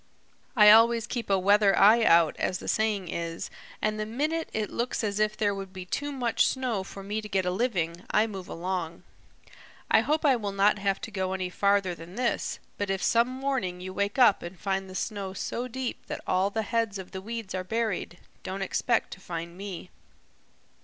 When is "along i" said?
8.47-9.99